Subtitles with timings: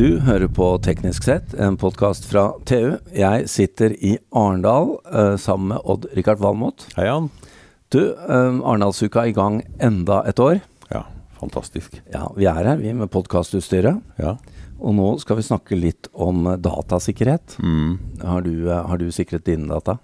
[0.00, 2.94] Du hører på Teknisk sett, en podkast fra TU.
[3.12, 6.86] Jeg sitter i Arendal uh, sammen med Odd-Rikard Valmot.
[6.94, 7.26] Hei, Jan.
[7.92, 10.62] Du, Arendalsuka er i gang enda et år.
[10.88, 11.02] Ja,
[11.36, 12.00] fantastisk.
[12.14, 14.00] Ja, Vi er her, vi, med podkastutstyret.
[14.16, 14.38] Ja.
[14.80, 17.60] Og nå skal vi snakke litt om datasikkerhet.
[17.60, 17.98] Mm.
[18.24, 20.00] Har, du, uh, har du sikret dine data?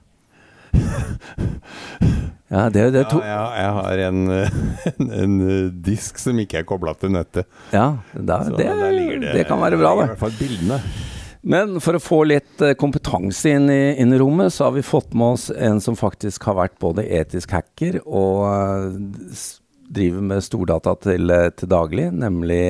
[2.48, 4.20] Ja, det, det ja, ja, jeg har en,
[4.92, 5.36] en, en,
[5.82, 7.48] disk som ikke er kobla til nettet.
[7.74, 10.04] Ja, da, det, det, det, kan være bra, det.
[10.04, 10.80] I hvert fall bildene.
[11.46, 14.82] Men for å få litt eh, kompetanse inn i, inn i, rommet, så har vi
[14.86, 19.44] fått med oss en som faktisk har vært både etisk hacker og uh,
[19.94, 22.62] driver med stordata til, eh, til daglig, nemlig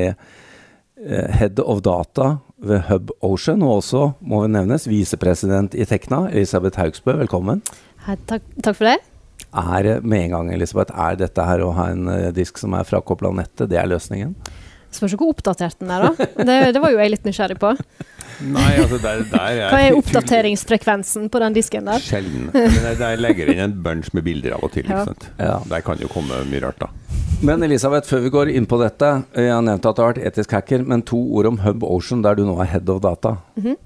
[0.97, 6.80] Head of Data ved Hub Ocean, og også, må vi nevnes, visepresident i Tekna, Elisabeth
[6.80, 7.19] Haugsbø.
[7.21, 7.61] Velkommen.
[8.09, 8.96] Hei, takk, takk for det
[9.52, 12.87] er med en gang, Elisabeth, er dette her å ha en uh, disk som er
[12.89, 14.35] frakobla nettet, det er løsningen?
[14.97, 16.29] Spørs hvor oppdatert den er, da.
[16.47, 17.73] Det, det, var jo jeg litt nysgjerrig på.
[18.47, 22.02] Nei, altså der, der er Hva er oppdateringsfrekvensen på den disken der?
[22.05, 22.51] Sjelden.
[22.52, 24.89] Der, der legger inn en bunch med bilder av og til.
[24.89, 25.05] Ja.
[25.41, 25.57] Ja.
[25.69, 26.91] Der kan jo komme mye rart, da.
[27.45, 29.11] Men Elisabeth, før vi går inn på dette.
[29.37, 32.23] Jeg har nevnt at du har vært etisk hacker, men to ord om Hub Ocean,
[32.24, 33.37] der du nå er head of data.
[33.57, 33.77] Mm -hmm.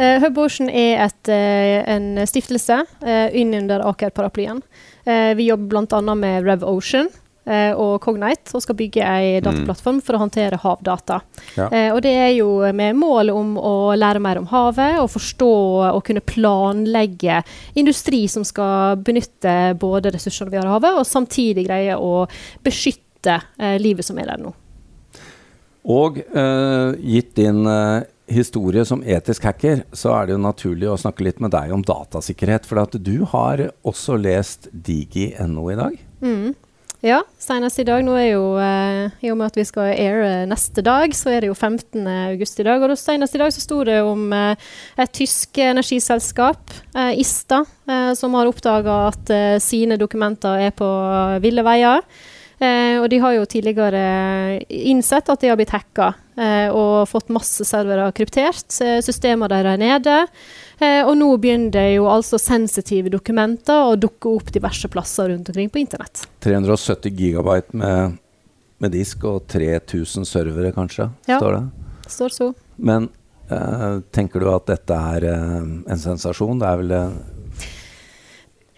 [0.00, 4.62] Uh, Hub Ocean er et, uh, en stiftelse uh, innunder Aker-paraplyen.
[5.04, 6.14] Uh, vi jobber bl.a.
[6.14, 7.10] med Rev Ocean
[7.50, 9.42] og Cognite og skal bygge en mm.
[9.42, 11.16] dataplattform for å håndtere havdata.
[11.56, 11.64] Ja.
[11.96, 15.48] og Det er jo med mål om å lære mer om havet og forstå
[15.88, 17.40] og kunne planlegge
[17.80, 22.28] industri som skal benytte både ressursene vi har i havet, og samtidig greie å
[22.62, 23.40] beskytte
[23.82, 24.54] livet som er der nå.
[25.90, 27.64] Og gitt din
[28.30, 31.84] historie som etisk hacker, så er det jo naturlig å snakke litt med deg om
[31.86, 32.66] datasikkerhet.
[32.68, 36.02] For at du har også lest digi.no i dag.
[36.24, 36.52] Mm.
[37.00, 38.02] Ja, senest i dag.
[38.04, 41.40] Nå er jo, eh, I og med at vi skal aire neste dag, så er
[41.40, 42.04] det jo 15.
[42.04, 42.82] august i dag.
[42.84, 44.68] Og senest i dag så sto det om eh,
[45.00, 46.60] et tysk energiselskap,
[46.92, 50.90] eh, Ista, eh, som har oppdaga at eh, sine dokumenter er på
[51.40, 52.04] ville veier.
[52.60, 54.00] Eh, og de har jo tidligere
[54.68, 58.66] innsett at de har blitt hacka eh, og fått masse servere kryptert.
[58.84, 60.16] Eh, systemer der er nede.
[60.76, 65.48] Eh, og nå begynner det jo altså sensitive dokumenter å dukke opp diverse plasser rundt
[65.48, 66.26] omkring på internett.
[66.44, 68.20] 370 gigabyte med,
[68.84, 71.64] med disk og 3000 servere, kanskje, ja, står det?
[72.12, 72.52] står så.
[72.76, 73.08] Men
[73.48, 76.60] eh, tenker du at dette er en sensasjon?
[76.60, 76.96] Det er vel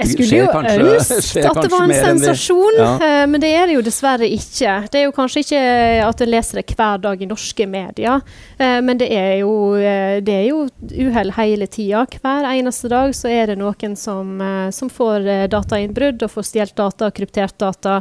[0.03, 2.91] jeg skulle jo ønske at det var en sensasjon, ja.
[2.97, 4.75] Eh, men det er det jo dessverre ikke.
[4.93, 5.63] Det er jo kanskje ikke
[6.07, 8.23] at en leser det hver dag i norske medier,
[8.59, 10.65] eh, men det er jo, eh, det er jo
[11.07, 12.05] uhell hele tida.
[12.23, 14.35] Hver eneste dag så er det noen som,
[14.75, 18.01] som får datainnbrudd og får stjålet data, kryptert data,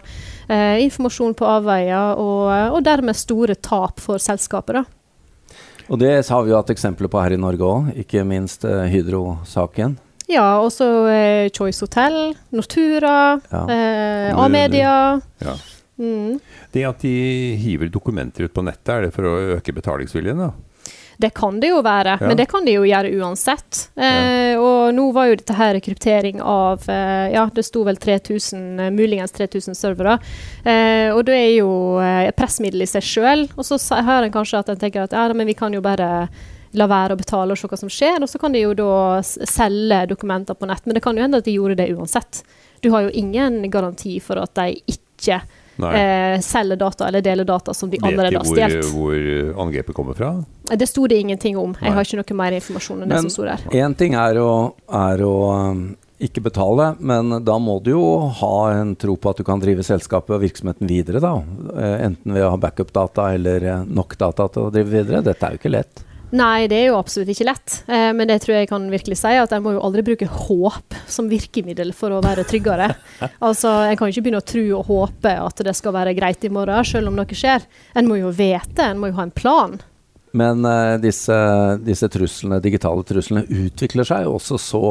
[0.82, 4.82] informasjon på avveier, og, og dermed store tap for selskapet.
[4.82, 4.84] da.
[5.92, 9.98] Og det har vi jo hatt eksempler på her i Norge òg, ikke minst Hydro-saken.
[10.32, 12.18] Ja, også eh, Choice Hotel,
[12.56, 13.62] Nortura, ja.
[13.68, 14.96] eh, A-media.
[15.44, 15.56] Ja.
[16.02, 16.40] Mm.
[16.72, 17.14] Det at de
[17.62, 20.40] hiver dokumenter ut på nettet, er det for å øke betalingsviljen?
[20.40, 20.52] da?
[21.22, 22.30] Det kan det jo være, ja.
[22.30, 23.82] men det kan de jo gjøre uansett.
[23.94, 28.64] Eh, og nå var jo dette her kryptering av eh, Ja, det sto vel 3000,
[28.80, 30.18] eh, muligens 3000 servere.
[30.64, 31.70] Eh, og det er jo
[32.02, 33.46] eh, pressmiddel i seg sjøl.
[33.54, 36.10] Og så hører en kanskje at en tenker at ja, men vi kan jo bare
[36.78, 38.20] la være å betale og se hva som skjer.
[38.24, 40.86] Og så kan de jo da selge dokumenter på nett.
[40.86, 42.44] Men det kan jo hende at de gjorde det uansett.
[42.82, 45.42] Du har jo ingen garanti for at de ikke
[45.78, 48.78] eh, selger data eller deler data som de allerede har stjålet.
[48.78, 50.34] Vet de hvor angrepet kommer fra?
[50.72, 51.76] Det sto det ingenting om.
[51.80, 51.96] Jeg Nei.
[51.98, 53.68] har ikke noe mer informasjon enn men, det som sto der.
[53.84, 54.52] Én ting er å,
[54.88, 55.36] er å
[56.22, 58.06] ikke betale, men da må du jo
[58.42, 61.34] ha en tro på at du kan drive selskapet og virksomheten videre, da.
[61.74, 65.24] Eh, enten ved å ha backup-data eller eh, nok data til å drive videre.
[65.26, 66.04] Dette er jo ikke lett.
[66.32, 67.82] Nei, det er jo absolutt ikke lett.
[67.92, 70.96] Eh, men det tror jeg kan virkelig si, at en må jo aldri bruke håp
[71.12, 72.88] som virkemiddel for å være tryggere.
[73.48, 76.44] altså, En kan jo ikke begynne å tro og håpe at det skal være greit
[76.48, 77.68] i morgen, selv om noe skjer.
[78.00, 79.76] En må jo vite, en må jo ha en plan.
[80.32, 81.36] Men eh, disse,
[81.84, 84.84] disse truslene, digitale truslene utvikler seg også så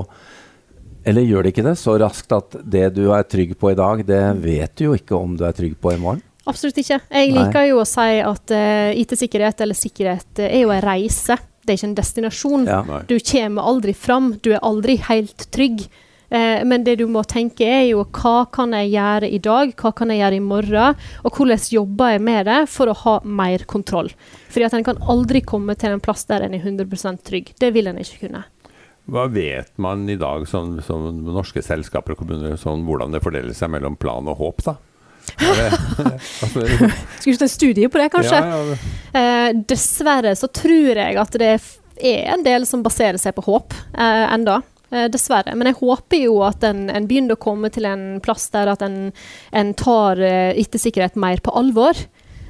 [1.08, 1.78] Eller gjør de ikke det?
[1.80, 5.16] Så raskt at det du er trygg på i dag, det vet du jo ikke
[5.16, 6.20] om du er trygg på i morgen?
[6.50, 7.00] Absolutt ikke.
[7.08, 11.38] Jeg liker jo å si at uh, IT-sikkerhet eller sikkerhet uh, er jo en reise.
[11.60, 12.68] Det er ikke en destinasjon.
[12.68, 13.00] Ja.
[13.08, 14.32] Du kommer aldri fram.
[14.42, 15.86] Du er aldri helt trygg.
[16.30, 19.90] Uh, men det du må tenke, er jo hva kan jeg gjøre i dag, hva
[19.98, 23.66] kan jeg gjøre i morgen, og hvordan jobber jeg med det for å ha mer
[23.70, 24.12] kontroll.
[24.50, 27.54] Fordi at en kan aldri komme til en plass der en er 100% trygg.
[27.58, 28.44] Det vil en ikke kunne.
[29.10, 33.56] Hva vet man i dag som, som norske selskaper og kommuner, sånn, hvordan det fordeler
[33.56, 34.62] seg mellom plan og håp?
[34.68, 34.76] da?
[37.20, 38.40] Skulle ikke ta en studie på det, kanskje?
[38.40, 41.48] Ja, ja, Eh, dessverre så tror jeg at det
[41.98, 44.60] er en del som baserer seg på håp eh, enda.
[44.90, 45.54] Eh, dessverre.
[45.58, 48.82] Men jeg håper jo at en, en begynner å komme til en plass der at
[48.82, 49.12] en,
[49.54, 51.98] en tar eh, IT-sikkerhet mer på alvor.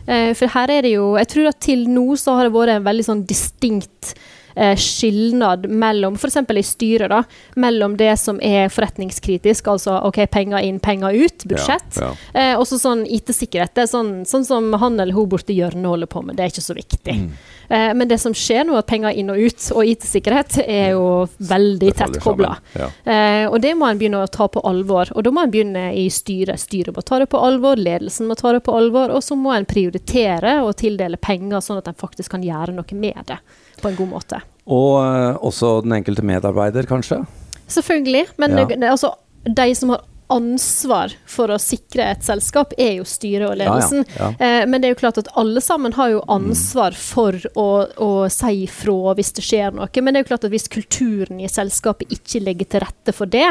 [0.06, 2.78] Eh, for her er det jo Jeg tror at til nå så har det vært
[2.78, 4.14] en veldig sånn distinkt
[4.60, 6.36] eh, skilnad mellom f.eks.
[6.36, 7.22] i styret, da,
[7.60, 12.78] mellom det som er forretningskritisk, altså OK, penger inn, penger ut, budsjett, Ja, Eh, også
[12.78, 13.72] sånn IT-sikkerhet.
[13.74, 16.36] Det er sånn, sånn som han eller hun borti hjørnet holder på med.
[16.36, 17.14] Det er ikke så viktig.
[17.16, 17.30] Mm.
[17.70, 21.06] Eh, men det som skjer nå, at penger inn og ut, og IT-sikkerhet, er jo
[21.50, 22.56] veldig tett kobla.
[22.78, 22.90] Ja.
[23.04, 25.12] Eh, og det må en begynne å ta på alvor.
[25.14, 26.62] Og da må en begynne i styret.
[26.62, 29.54] Styret må ta det på alvor, ledelsen må ta det på alvor, og så må
[29.54, 33.40] en prioritere og tildele penger, sånn at en faktisk kan gjøre noe med det
[33.82, 34.42] på en god måte.
[34.70, 37.22] Og eh, også den enkelte medarbeider, kanskje?
[37.70, 38.26] Selvfølgelig.
[38.38, 38.90] Men Ja.
[38.92, 39.14] altså,
[39.46, 44.04] de som har ansvar for å sikre et selskap, er jo styret og ledelsen.
[44.14, 47.34] Ja, ja, Eh, men det er jo klart at alle sammen har jo ansvar for
[47.58, 47.66] å,
[47.98, 49.88] å si ifra hvis det skjer noe.
[50.00, 53.26] Men det er jo klart at hvis kulturen i selskapet ikke legger til rette for
[53.26, 53.48] det,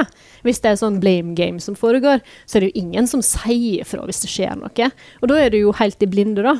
[0.48, 3.84] hvis det er sånn blame game som foregår, så er det jo ingen som sier
[3.84, 4.92] ifra hvis det skjer noe.
[5.22, 6.56] Og da er du jo helt i blinde, da.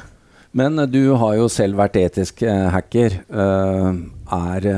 [0.52, 3.22] Men eh, du har jo selv vært etisk eh, hacker.
[3.30, 3.90] Eh,
[4.40, 4.72] er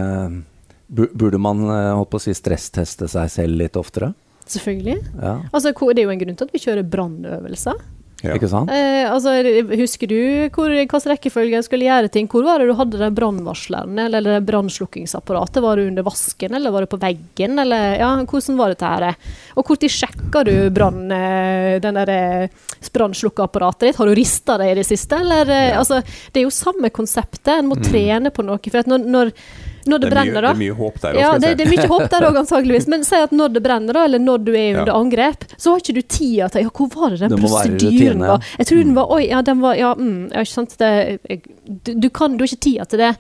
[0.91, 4.09] Burde man holdt på å si stressteste seg selv litt oftere?
[4.43, 4.97] Selvfølgelig.
[5.15, 7.77] Ja, Altså, det er jo en grunn til at vi kjører brannøvelser.
[8.21, 8.35] Ja.
[8.37, 8.69] Ikke sant?
[8.69, 9.31] Eh, altså,
[9.79, 10.17] husker du
[10.53, 12.27] hvor, hvilken rekkefølge en skulle gjøre ting?
[12.29, 15.57] Hvor var det du hadde den brannvarsleren eller det brannslukkingsapparatet?
[15.63, 17.57] Var det under vasken, eller var det på veggen?
[17.63, 19.15] Eller, ja, hvordan var dette her?
[19.57, 22.47] Og når sjekka du brann, eh, den der eh,
[22.93, 23.97] brannslukkeapparatet ditt?
[23.97, 25.17] Har du rista det i det siste?
[25.21, 25.79] Eller, eh, Ja.
[25.79, 26.01] altså,
[26.31, 27.57] det er jo samme konseptet.
[27.57, 27.83] En må Mm.
[27.89, 28.59] trene på noe.
[28.69, 29.31] For at når, når,
[29.85, 30.51] når det, Det brenner, mye, da.
[30.51, 32.87] det er mye håp der ja, også, det, det er mye håp der òg, antageligvis.
[32.91, 34.97] Men si at når det brenner, da, eller når du er under Ja.
[34.99, 38.45] angrep, så har ikke du tida til Ja, hvor var det den Det prosedyren var?
[38.59, 40.77] Jeg tror den var Oi, ja, den var Ja, mm, ja ikke sant.
[40.81, 40.91] Det,
[41.29, 43.11] jeg, du, du, kan, du har ikke tida til det.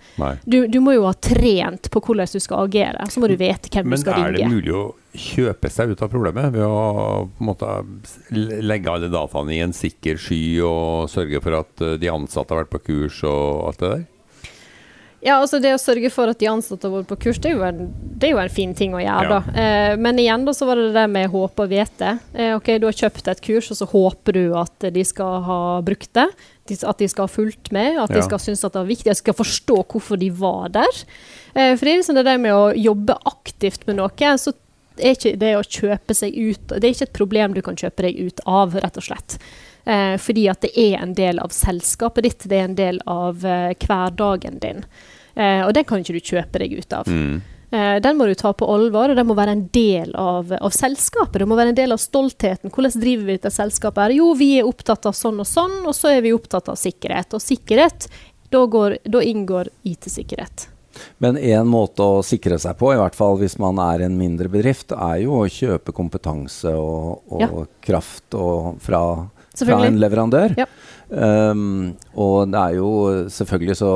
[0.45, 3.05] Du, du må jo ha trent på hvordan du skal agere.
[3.09, 6.01] Så må du vite hvem Men du skal er det mulig å kjøpe seg ut
[6.05, 7.67] av problemet ved å på en måte,
[8.31, 12.63] legge alle dataene i en sikker sky og sørge for at eh, de ansatte har
[12.63, 14.05] vært på kurs og alt det der?
[15.21, 17.59] Ja, altså Det å sørge for at de ansatte har vært på kurs, det er
[17.59, 17.83] jo en,
[18.17, 19.27] det er jo en fin ting å gjøre.
[19.27, 19.37] Ja.
[19.37, 19.61] da.
[19.63, 22.15] Eh, men igjen da, så var det det der med håpe og vite.
[22.33, 25.61] Eh, ok, Du har kjøpt et kurs, og så håper du at de skal ha
[25.85, 26.27] brukt det.
[26.87, 29.17] At de skal ha fulgt med, at de skal synes at det var viktig, at
[29.19, 31.03] de skal forstå hvorfor de var der.
[31.53, 34.53] Eh, for det er liksom det der med å jobbe aktivt med noe, så
[34.99, 38.07] er ikke det å kjøpe seg ut Det er ikke et problem du kan kjøpe
[38.07, 39.37] deg ut av, rett og slett.
[39.83, 43.45] Eh, fordi at det er en del av selskapet ditt, det er en del av
[43.45, 44.83] eh, hverdagen din.
[45.35, 47.07] Eh, og den kan ikke du kjøpe deg ut av.
[47.07, 47.41] Mm.
[47.71, 50.73] Eh, den må du ta på alvor, og den må være en del av, av
[50.75, 51.39] selskapet.
[51.39, 52.71] Det må være en del av stoltheten.
[52.71, 54.03] Hvordan driver vi dette selskapet?
[54.03, 54.17] her?
[54.19, 57.37] Jo, vi er opptatt av sånn og sånn, og så er vi opptatt av sikkerhet.
[57.37, 58.09] Og sikkerhet,
[58.51, 60.67] da, går, da inngår IT-sikkerhet.
[61.19, 64.49] Men én måte å sikre seg på, i hvert fall hvis man er en mindre
[64.49, 67.49] bedrift, er jo å kjøpe kompetanse og, og Ja.
[67.81, 69.01] kraft og fra,
[69.55, 70.55] fra en leverandør.
[70.57, 70.65] Ja.
[71.11, 72.89] Um, og det er jo
[73.27, 73.91] selvfølgelig så,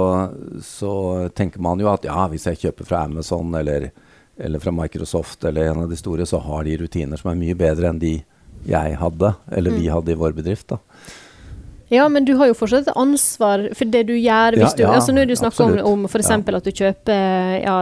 [0.61, 0.93] så
[1.33, 3.89] tenker man jo at ja, hvis jeg kjøper fra Amazon eller,
[4.37, 7.55] eller fra Microsoft eller en av de store, så har de rutiner som er mye
[7.55, 8.17] bedre enn de
[8.65, 9.93] jeg hadde, eller vi Mm.
[9.93, 10.67] hadde i vår bedrift.
[10.67, 10.77] da.
[11.93, 14.57] Ja, men du har jo fortsatt et ansvar for det du gjør.
[14.57, 15.91] Hvis Ja, du, ja, altså Når du snakker om, absolutt.
[15.91, 16.31] om f.eks.
[16.31, 17.75] at du kjøper ja,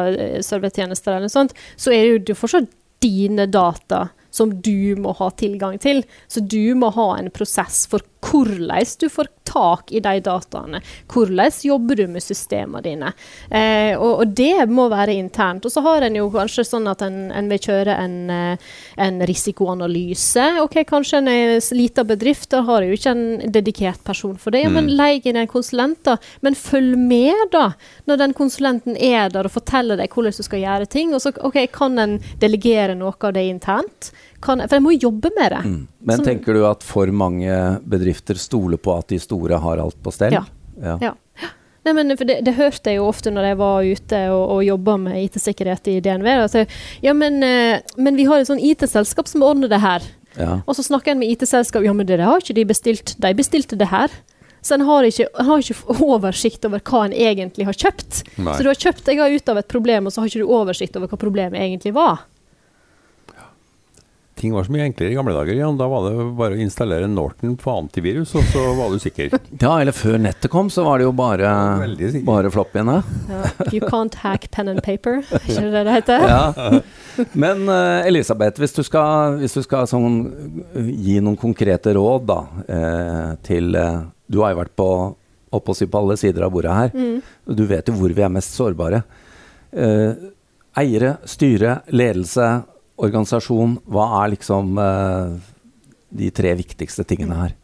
[0.44, 2.68] servertjenester eller noe sånt, så er det jo fortsatt
[3.04, 6.02] dine data som du må ha tilgang til.
[6.28, 10.80] Så du må ha en prosess for hvordan du får tak i de dataene.
[11.12, 13.10] Hvordan jobber du med systemene dine.
[13.52, 15.68] Eh, og, og det må være internt.
[15.68, 18.72] Og så har en jo kanskje sånn at en, en vil kjøre en, eh,
[19.04, 20.46] en risikoanalyse.
[20.64, 24.64] Ok, Kanskje en er liten bedrift, da har jo ikke en dedikert person for det.
[24.66, 24.96] Ja, men Mm.
[24.98, 26.18] leie inn en konsulent, da.
[26.42, 27.74] Men følg med, da.
[28.08, 31.14] Når den konsulenten er der og forteller deg hvordan du skal gjøre ting.
[31.14, 34.12] Og så ok, kan en delegere noe av det internt.
[34.44, 35.64] Kan, for jeg må jo jobbe med det.
[35.64, 35.82] Mm.
[36.04, 36.28] Men sånn.
[36.28, 37.58] tenker du at for mange
[37.88, 40.36] bedrifter stoler på at de store har alt på stell?
[40.36, 40.44] Ja.
[40.84, 40.98] ja.
[41.10, 41.14] Ja.
[41.84, 44.98] Nei, men det, det hørte jeg jo ofte når jeg var ute og, og jobba
[45.04, 46.30] med IT-sikkerhet i DNV.
[46.46, 46.64] Altså,
[47.04, 50.06] ja, men, eh, men vi har et sånn IT-selskap som ordner det her.
[50.40, 50.62] Ja.
[50.64, 51.84] Og så snakker en med IT-selskap.
[51.84, 53.18] Ja, men det har ikke de bestilt.
[53.20, 54.16] De bestilte det her.
[54.64, 58.22] Så en har ikke, en har ikke oversikt over hva en egentlig har kjøpt.
[58.38, 58.56] Nei.
[58.56, 60.96] Så du har kjøpt deg ut av et problem, og så har ikke du oversikt
[60.96, 62.24] over hva problemet egentlig var.
[64.44, 65.56] Ting var så mye enklere i gamle dager.
[65.56, 65.78] Jan.
[65.80, 69.32] Da var det bare å installere Norton på antivirus, og så var du sikker.
[69.64, 71.48] Ja, eller før nettet kom, så var det jo bare,
[72.28, 72.98] bare floppyene.
[73.30, 73.44] Ja.
[73.72, 76.26] You can't hack pen and paper, ikke det det heter?
[76.28, 76.82] Ja.
[77.40, 80.20] Men eh, Elisabeth, hvis du skal, hvis du skal sånn,
[80.76, 84.90] gi noen konkrete råd da, eh, til eh, Du har jo vært på,
[85.54, 86.92] på alle sider av bordet her.
[86.92, 87.24] Mm.
[87.56, 89.04] Du vet jo hvor vi er mest sårbare.
[89.72, 90.28] Eh,
[90.84, 92.52] eiere, styre, ledelse,
[92.98, 93.78] organisasjon.
[93.90, 95.38] Hva er liksom eh,
[96.14, 97.56] de tre viktigste tingene her?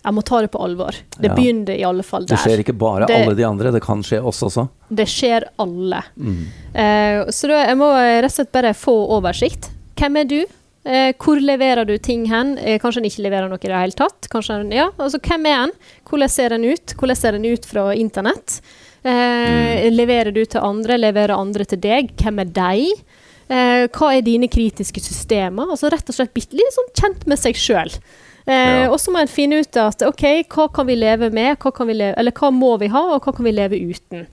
[0.00, 0.96] Jeg må ta det på alvor.
[1.18, 1.34] Det Ja.
[1.36, 2.36] begynner i alle fall der.
[2.36, 4.68] Det skjer ikke bare Det- alle de andre, det kan skje oss også.
[4.88, 6.02] Det skjer alle.
[6.16, 6.46] Mm.
[6.74, 9.68] Eh, så da, jeg må rett og slett bare få oversikt.
[9.96, 10.44] Hvem er du?
[10.86, 12.56] Eh, hvor leverer du ting hen?
[12.56, 14.26] Eh, kanskje en ikke leverer noe i det hele tatt?
[14.30, 15.72] Kanskje ja, altså Hvem er en?
[16.08, 16.94] Hvordan ser en ut?
[16.96, 18.62] Hvordan ser en ut fra internett?
[19.04, 20.96] Eh, Leverer du til andre?
[20.96, 22.10] Leverer andre til deg?
[22.16, 22.92] Hvem er de?
[23.50, 25.72] Eh, hva er dine kritiske systemer?
[25.74, 27.90] Altså Rett og slett bitte litt sånn kjent med seg sjøl.
[28.46, 28.88] Eh, Ja.
[28.90, 30.22] Og så må en finne ut at OK,
[30.54, 31.58] hva kan vi leve med?
[31.58, 34.26] Hva kan vi leve, eller hva må vi ha, og hva kan vi leve uten?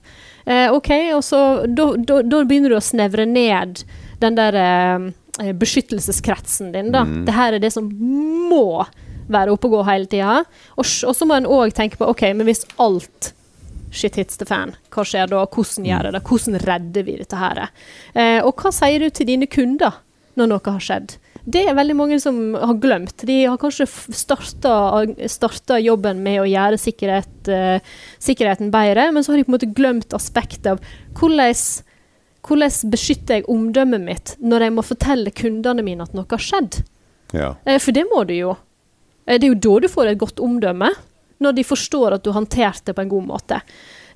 [0.48, 3.82] Eh, OK, og så da, da, da begynner du å snevre ned
[4.22, 7.04] den der eh, beskyttelseskretsen din, da.
[7.06, 7.26] Mm.
[7.28, 8.86] Det her er det som må
[9.28, 10.38] være oppe og gå hele tida.
[10.78, 13.34] Og, og så må en òg tenke på OK, men hvis alt
[13.92, 15.46] shit hits the fan, hva skjer da?
[15.46, 16.24] Hvordan gjør det det?
[16.28, 17.64] Hvordan redder vi dette her?
[18.14, 20.04] Eh, og hva sier du til dine kunder
[20.38, 21.18] når noe har skjedd?
[21.48, 23.24] Det er veldig mange som har glemt.
[23.24, 27.80] De har kanskje starta jobben med å gjøre sikkerhet, eh,
[28.20, 30.82] sikkerheten bedre, men så har de på en måte glemt aspektet av
[31.16, 31.56] hvordan,
[32.44, 36.82] hvordan beskytter jeg omdømmet mitt når jeg må fortelle kundene mine at noe har skjedd.
[37.32, 37.56] Ja.
[37.64, 38.58] Eh, for det må du jo.
[39.26, 40.92] Eh, det er jo da du får et godt omdømme.
[41.44, 43.62] Når de forstår at du håndterte det på en god måte.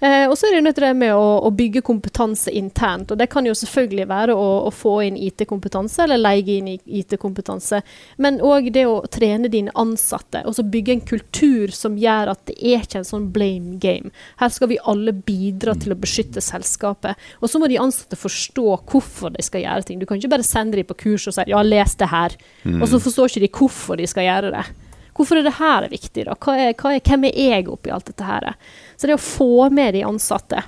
[0.01, 3.11] Eh, og så er det nødt til det med å, å bygge kompetanse internt.
[3.13, 7.83] Og det kan jo selvfølgelig være å, å få inn IT-kompetanse, eller leie inn IT-kompetanse.
[8.25, 12.43] Men òg det å trene dine ansatte, og så bygge en kultur som gjør at
[12.49, 14.09] det er ikke en sånn blame game.
[14.41, 17.29] Her skal vi alle bidra til å beskytte selskapet.
[17.37, 20.01] Og så må de ansatte forstå hvorfor de skal gjøre ting.
[20.01, 22.39] Du kan ikke bare sende dem på kurs og si 'ja, les det her',
[22.81, 24.65] og så forstår ikke de hvorfor de skal gjøre det.
[25.17, 26.25] Hvorfor er det her viktig?
[26.27, 26.35] da?
[26.39, 28.53] Hva er, hva er, hvem er jeg oppi alt dette her?
[28.95, 30.63] Så det å få med de ansatte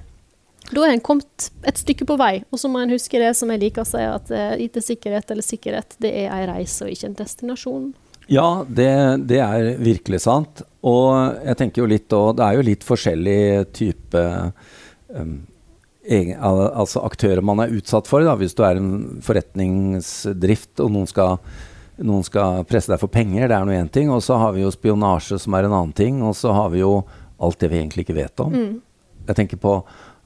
[0.73, 2.43] Da er en kommet et stykke på vei.
[2.51, 5.45] Og så må en huske det som jeg liker å si, at uh, IT-sikkerhet eller
[5.45, 7.89] sikkerhet det er ei reise og ikke en destinasjon.
[8.31, 8.91] Ja, det,
[9.27, 10.63] det er virkelig sant.
[10.83, 11.11] Og
[11.43, 13.41] jeg tenker jo litt òg Det er jo litt forskjellig
[13.75, 14.23] type
[15.11, 15.35] um,
[16.03, 18.23] egen, al altså aktører man er utsatt for.
[18.25, 18.35] Da.
[18.39, 21.39] Hvis du er en forretningsdrift og noen skal,
[22.01, 24.09] noen skal presse deg for penger, det er nå én ting.
[24.13, 26.21] Og så har vi jo spionasje, som er en annen ting.
[26.25, 27.03] Og så har vi jo
[27.43, 28.53] alt det vi egentlig ikke vet om.
[28.55, 28.73] Mm.
[29.27, 29.75] Jeg tenker på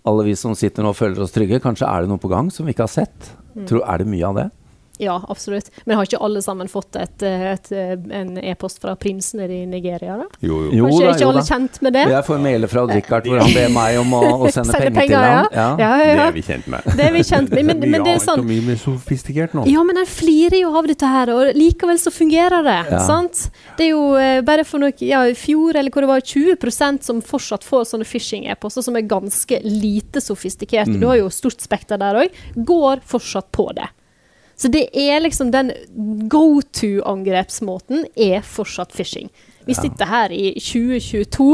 [0.07, 1.59] alle vi som sitter nå og føler oss trygge.
[1.63, 3.33] Kanskje er det noe på gang som vi ikke har sett?
[3.67, 4.47] Tror, er det mye av det?
[4.97, 5.69] Ja, absolutt.
[5.85, 10.17] Men har ikke alle sammen fått et, et, en e-post fra prinsen i Nigeria?
[10.17, 10.25] da?
[10.39, 10.71] Jo, jo.
[10.73, 11.49] Jo Kanskje da, er ikke jo alle da.
[11.51, 12.05] kjent med det?
[12.13, 15.13] Jeg får mailer fra Odd-Rikard hvor han ber meg om å, å sende, Sende penger,
[15.13, 15.49] til ham.
[15.53, 15.67] ja.
[15.77, 15.89] Ja.
[15.97, 16.87] Ja, Det er vi kjent med.
[16.97, 17.69] Det er vi kjent med.
[17.69, 19.65] Men, men det er sånn mye mer sofistikert nå.
[19.69, 22.77] Ja, men en flirer jo av dette her, og likevel så fungerer det.
[22.95, 23.03] Ja.
[23.05, 23.43] sant?
[23.77, 27.05] Det er jo eh, bare for noe, ja, i fjor eller hvor det var 20%
[27.07, 30.95] som fortsatt får sånne phishing-e-poster som er ganske lite sofistikerte.
[30.97, 30.99] Mm.
[31.03, 32.41] Du har jo stort spekter der òg.
[32.57, 33.87] Går fortsatt på det.
[34.57, 35.69] Så det er liksom den
[36.29, 39.29] go to-angrepsmåten er fortsatt phishing.
[39.67, 41.45] Vi sitter her i 2022,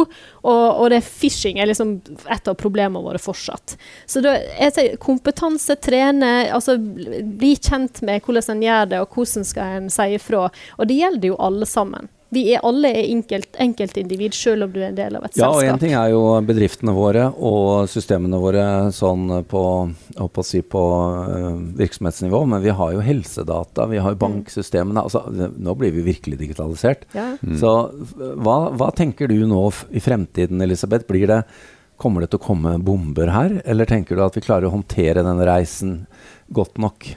[0.45, 1.95] og, og det phishing er liksom
[2.31, 3.73] et av problemene våre fortsatt.
[4.05, 9.17] Så da, jeg sier kompetanse, trene, altså bli kjent med hvordan en gjør det, og
[9.17, 10.45] hvordan skal en si ifra.
[10.77, 12.11] Og det gjelder jo alle sammen.
[12.33, 15.49] Vi er alle er enkelt, enkeltindivid, selv om du er en del av et Ja,
[15.53, 19.63] og én ting er jo bedriftene våre og systemene våre sånn på,
[20.17, 25.05] på, å si på uh, virksomhetsnivå, men vi har jo helsedata, vi har jo banksystemene.
[25.05, 27.07] Altså, nå blir vi virkelig digitalisert.
[27.13, 27.33] Ja.
[27.41, 27.57] Mm.
[27.61, 27.73] Så
[28.43, 31.07] hva, hva tenker du nå i fremtiden, Elisabeth?
[31.09, 31.41] Blir det,
[32.01, 35.25] kommer det til å komme bomber her, eller tenker du at vi klarer å håndtere
[35.25, 35.97] den reisen
[36.53, 37.13] godt nok?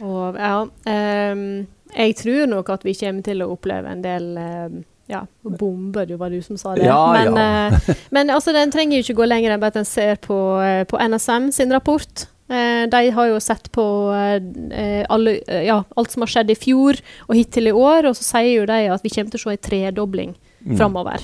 [0.00, 0.54] Og ja,
[0.88, 1.66] ehm,
[1.96, 4.80] jeg tror nok at vi kommer til å oppleve en del ehm,
[5.10, 6.84] ja, bomber, det var du som sa det.
[6.86, 7.70] Ja, men ja.
[7.74, 10.84] eh, men altså, den trenger jo ikke gå lenger enn at en ser på, eh,
[10.86, 12.26] på NSM sin rapport.
[12.50, 16.58] Eh, de har jo sett på eh, alle, eh, ja, alt som har skjedd i
[16.58, 19.44] fjor og hittil i år, og så sier jo de at vi kommer til å
[19.48, 20.76] se en tredobling Mm.
[20.76, 21.22] framover.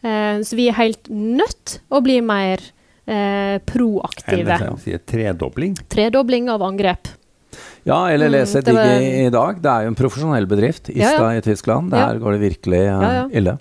[0.00, 2.62] Eh, så vi er helt nødt å bli mer
[3.04, 4.56] eh, proaktive.
[4.56, 5.74] NSM sier tredobling.
[5.92, 7.10] Tredobling av angrep.
[7.88, 9.60] Ja, eller Mm, lese Digg var- i, i dag.
[9.62, 10.88] Det er jo en profesjonell bedrift.
[10.92, 11.34] Ista ja.
[11.38, 11.92] i Tyskland.
[11.92, 12.10] Ja.
[12.12, 13.28] Der går det virkelig Ja, ja.
[13.32, 13.58] ille.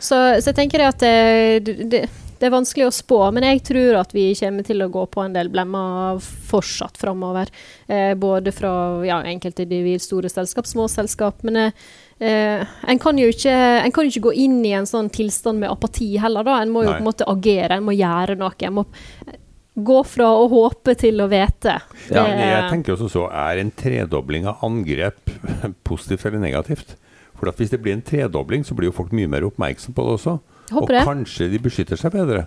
[0.00, 2.08] Så, så jeg tenker at det, det,
[2.40, 5.24] det er vanskelig å spå, men jeg tror at vi kommer til å gå på
[5.26, 7.50] en del blemmer fortsatt framover.
[7.86, 8.70] Eh, både fra
[9.04, 11.42] ja, enkelte individ, store selskap, små selskap.
[11.44, 11.72] Men eh,
[12.20, 13.52] eh, en, kan jo ikke,
[13.84, 16.62] en kan ikke gå inn i en sånn tilstand med apati heller, da.
[16.64, 16.96] En må jo Nei.
[16.96, 18.56] på en måte agere, en må gjøre noe.
[18.64, 18.86] En må
[19.84, 21.80] gå fra å håpe til å vite.
[22.10, 25.18] Ja, Det- jeg tenker også så Er en tredobling av angrep
[25.84, 26.96] positivt eller negativt?
[27.38, 30.04] For at Hvis det blir en tredobling, så blir jo folk mye mer oppmerksom på
[30.04, 30.40] det også.
[30.70, 31.04] Håper og det.
[31.08, 32.46] kanskje de beskytter seg bedre.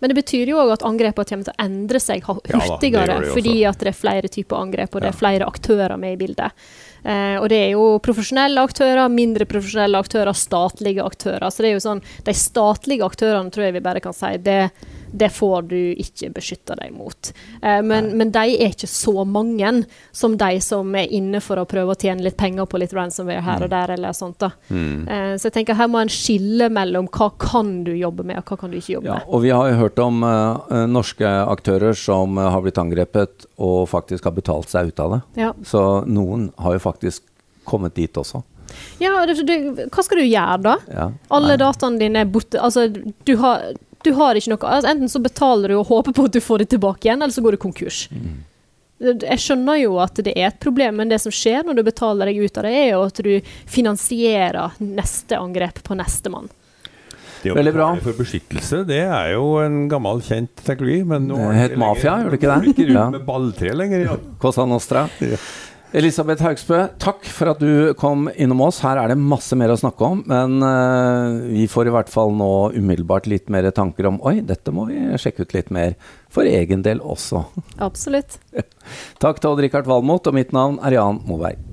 [0.00, 2.78] Men det betyr jo òg at angrepene kommer til å endre seg hurtigere, Ja da,
[2.78, 3.20] det hurtigere.
[3.24, 6.20] det fordi at det er flere typer angrep, og det er flere aktører med i
[6.26, 6.52] bildet.
[7.04, 11.50] Eh, og det er jo profesjonelle aktører, mindre profesjonelle aktører, statlige aktører.
[11.50, 14.70] Så det er jo sånn, De statlige aktørene tror jeg vi bare kan si det,
[15.10, 17.32] det får du ikke beskytte deg mot.
[17.62, 19.70] Eh, men, men de er ikke så mange
[20.12, 23.44] som de som er inne for å prøve å tjene litt penger på litt ransomware
[23.44, 23.94] her og der.
[23.96, 24.50] eller sånt da.
[24.68, 25.08] Mm.
[25.08, 28.52] Eh, så jeg tenker her må en skille mellom hva kan du jobbe med, og
[28.52, 29.32] hva kan du ikke jobbe Ja, med.
[29.32, 33.88] og vi har jo hørt om uh, norske aktører som eh, har blitt angrepet og
[33.90, 35.20] faktisk har betalt seg ut av det.
[35.46, 35.52] Ja.
[35.66, 37.24] Så noen har jo faktisk
[37.68, 38.42] kommet dit også.
[39.00, 40.74] Ja, det, det, hva skal du gjøre da?
[40.92, 41.06] Ja.
[41.34, 42.60] Alle dataene dine er borte.
[42.60, 43.70] Altså, du har,
[44.04, 46.58] du har ikke noe altså, Enten så betaler du og håper på at du får
[46.64, 48.04] det tilbake igjen, eller så går du konkurs.
[48.98, 52.26] Jeg skjønner jo at det er et problem, men det som skjer når du betaler
[52.32, 53.32] deg ut av det, er jo at du
[53.70, 56.48] finansierer neste angrep på nestemann.
[57.42, 57.92] Det å Veldig bra.
[57.94, 61.04] betale for beskyttelse, det er jo en gammel, kjent teknologi.
[61.06, 62.72] Men nå Det heter het mafia, gjør det ikke det?
[62.72, 63.10] Ikke rundt Ja.
[63.14, 64.00] med balltre lenger.
[64.08, 64.16] Ja.
[64.42, 65.04] Cosa Nostra.
[65.22, 65.36] Ja.
[65.96, 68.82] Elisabeth Haugsbø, takk for at du kom innom oss.
[68.84, 72.34] Her er det masse mer å snakke om, men uh, vi får i hvert fall
[72.36, 75.96] nå umiddelbart litt mer tanker om Oi, dette må vi sjekke ut litt mer.
[76.28, 77.40] For egen del også.
[77.80, 78.36] Absolutt.
[79.22, 81.67] Takk til Odd-Rikard Valmot, og mitt navn er Jan Moberg.